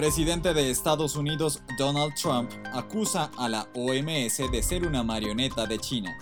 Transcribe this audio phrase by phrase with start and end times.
[0.00, 5.78] Presidente de Estados Unidos Donald Trump acusa a la OMS de ser una marioneta de
[5.78, 6.16] China.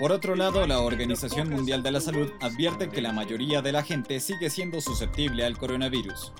[0.00, 3.84] Por otro lado, la Organización Mundial de la Salud advierte que la mayoría de la
[3.84, 6.32] gente sigue siendo susceptible al coronavirus.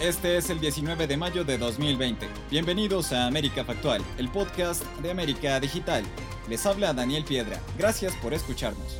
[0.00, 2.26] Este es el 19 de mayo de 2020.
[2.50, 6.04] Bienvenidos a América Factual, el podcast de América Digital.
[6.48, 7.60] Les habla Daniel Piedra.
[7.76, 8.96] Gracias por escucharnos.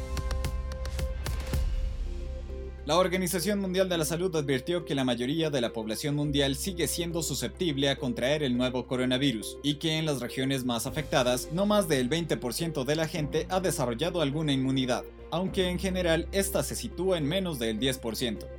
[2.88, 6.88] La Organización Mundial de la Salud advirtió que la mayoría de la población mundial sigue
[6.88, 11.66] siendo susceptible a contraer el nuevo coronavirus y que en las regiones más afectadas no
[11.66, 16.76] más del 20% de la gente ha desarrollado alguna inmunidad, aunque en general esta se
[16.76, 18.57] sitúa en menos del 10%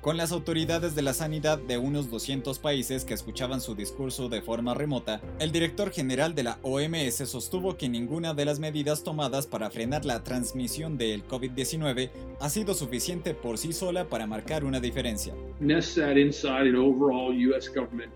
[0.00, 4.40] con las autoridades de la sanidad de unos 200 países que escuchaban su discurso de
[4.40, 9.46] forma remota, el director general de la OMS sostuvo que ninguna de las medidas tomadas
[9.46, 14.80] para frenar la transmisión del COVID-19 ha sido suficiente por sí sola para marcar una
[14.80, 15.34] diferencia.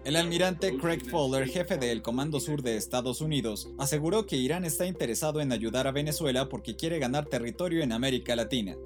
[0.04, 4.86] El almirante Craig Fowler, jefe del Comando Sur de Estados Unidos, aseguró que Irán está
[4.86, 8.76] interesado en ayudar a Venezuela porque quiere ganar territorio en América Latina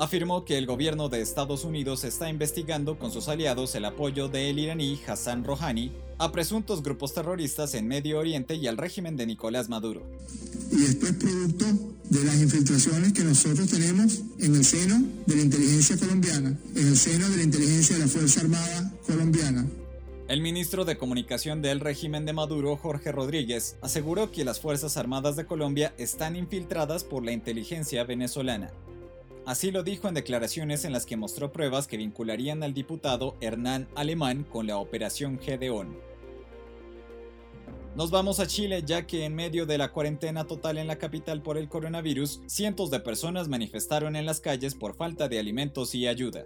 [0.00, 4.58] afirmó que el gobierno de Estados Unidos está investigando con sus aliados el apoyo del
[4.58, 9.68] iraní Hassan Rouhani a presuntos grupos terroristas en Medio Oriente y al régimen de Nicolás
[9.68, 10.02] Maduro.
[10.72, 11.66] Y esto es producto
[12.08, 16.96] de las infiltraciones que nosotros tenemos en el seno de la inteligencia colombiana, en el
[16.96, 19.66] seno de la inteligencia de la Fuerza Armada colombiana,
[20.28, 25.34] el ministro de Comunicación del régimen de Maduro, Jorge Rodríguez, aseguró que las Fuerzas Armadas
[25.34, 28.70] de Colombia están infiltradas por la inteligencia venezolana.
[29.46, 33.88] Así lo dijo en declaraciones en las que mostró pruebas que vincularían al diputado Hernán
[33.94, 35.98] Alemán con la operación Gedeón.
[37.96, 41.42] Nos vamos a Chile ya que en medio de la cuarentena total en la capital
[41.42, 46.06] por el coronavirus, cientos de personas manifestaron en las calles por falta de alimentos y
[46.06, 46.44] ayuda.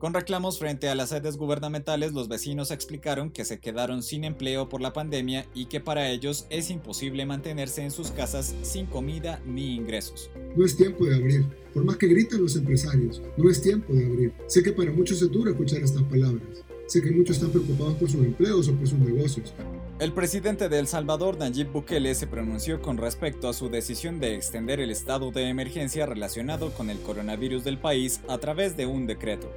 [0.00, 4.66] Con reclamos frente a las sedes gubernamentales, los vecinos explicaron que se quedaron sin empleo
[4.66, 9.42] por la pandemia y que para ellos es imposible mantenerse en sus casas sin comida
[9.44, 10.30] ni ingresos.
[10.56, 14.06] No es tiempo de abrir, por más que griten los empresarios, no es tiempo de
[14.06, 14.32] abrir.
[14.46, 16.64] Sé que para muchos es duro escuchar estas palabras.
[16.86, 19.52] Sé que muchos están preocupados por sus empleos o por sus negocios.
[19.98, 24.34] El presidente de El Salvador, Nayib Bukele, se pronunció con respecto a su decisión de
[24.34, 29.06] extender el estado de emergencia relacionado con el coronavirus del país a través de un
[29.06, 29.52] decreto.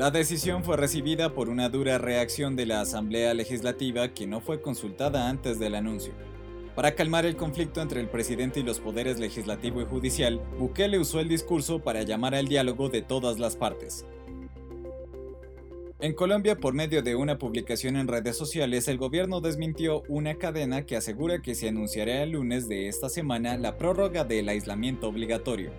[0.00, 4.62] La decisión fue recibida por una dura reacción de la Asamblea Legislativa que no fue
[4.62, 6.14] consultada antes del anuncio.
[6.74, 11.20] Para calmar el conflicto entre el presidente y los poderes legislativo y judicial, Bukele usó
[11.20, 14.06] el discurso para llamar al diálogo de todas las partes.
[16.00, 20.86] En Colombia, por medio de una publicación en redes sociales, el gobierno desmintió una cadena
[20.86, 25.72] que asegura que se anunciará el lunes de esta semana la prórroga del aislamiento obligatorio.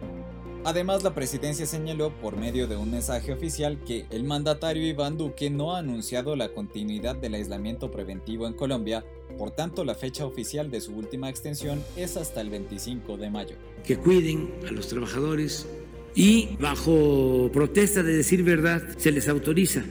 [0.64, 5.50] Además, la presidencia señaló por medio de un mensaje oficial que el mandatario Iván Duque
[5.50, 9.04] no ha anunciado la continuidad del aislamiento preventivo en Colombia,
[9.40, 13.56] por tanto la fecha oficial de su última extensión es hasta el 25 de mayo.
[13.84, 15.68] Que cuiden a los trabajadores
[16.14, 19.84] y bajo protesta de decir verdad se les autoriza.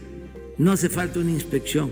[0.57, 1.91] No hace falta una inspección.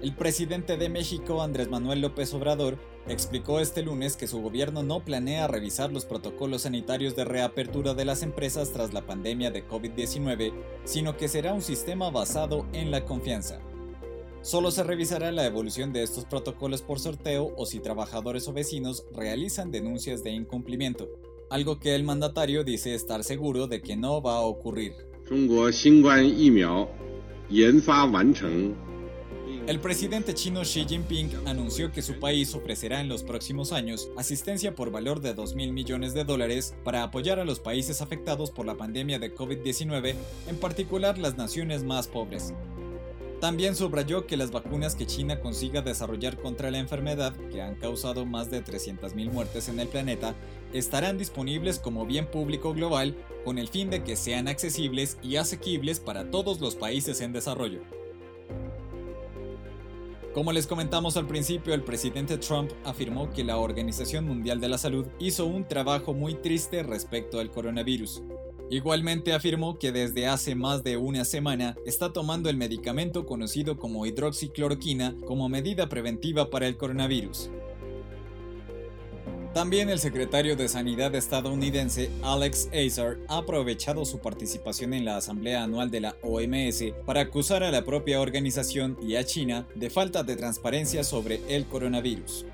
[0.00, 5.04] El presidente de México, Andrés Manuel López Obrador, explicó este lunes que su gobierno no
[5.04, 10.52] planea revisar los protocolos sanitarios de reapertura de las empresas tras la pandemia de COVID-19,
[10.84, 13.60] sino que será un sistema basado en la confianza.
[14.42, 19.04] Solo se revisará la evolución de estos protocolos por sorteo o si trabajadores o vecinos
[19.12, 21.08] realizan denuncias de incumplimiento,
[21.48, 24.94] algo que el mandatario dice estar seguro de que no va a ocurrir.
[29.68, 34.74] El presidente chino Xi Jinping anunció que su país ofrecerá en los próximos años asistencia
[34.74, 38.66] por valor de 2 mil millones de dólares para apoyar a los países afectados por
[38.66, 40.16] la pandemia de COVID-19,
[40.48, 42.52] en particular las naciones más pobres.
[43.40, 48.26] También subrayó que las vacunas que China consiga desarrollar contra la enfermedad, que han causado
[48.26, 50.34] más de 300.000 muertes en el planeta,
[50.72, 56.00] estarán disponibles como bien público global con el fin de que sean accesibles y asequibles
[56.00, 57.80] para todos los países en desarrollo.
[60.34, 64.78] Como les comentamos al principio, el presidente Trump afirmó que la Organización Mundial de la
[64.78, 68.22] Salud hizo un trabajo muy triste respecto al coronavirus.
[68.70, 74.06] Igualmente afirmó que desde hace más de una semana está tomando el medicamento conocido como
[74.06, 77.50] hidroxicloroquina como medida preventiva para el coronavirus.
[79.54, 85.62] También el secretario de Sanidad estadounidense Alex Azar ha aprovechado su participación en la Asamblea
[85.62, 90.22] Anual de la OMS para acusar a la propia organización y a China de falta
[90.22, 92.46] de transparencia sobre el coronavirus.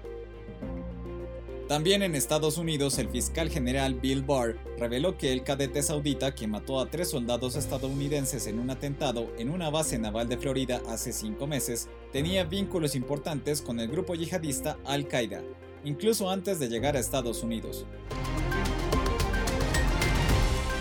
[1.68, 6.48] También en Estados Unidos, el fiscal general Bill Barr reveló que el cadete saudita que
[6.48, 11.12] mató a tres soldados estadounidenses en un atentado en una base naval de Florida hace
[11.12, 15.42] cinco meses tenía vínculos importantes con el grupo yihadista Al-Qaeda,
[15.84, 17.84] incluso antes de llegar a Estados Unidos.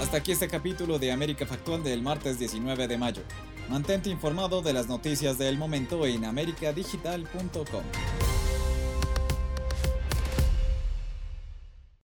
[0.02, 3.22] Hasta aquí este capítulo de América Factual del martes 19 de mayo.
[3.70, 7.84] Mantente informado de las noticias del momento en americadigital.com.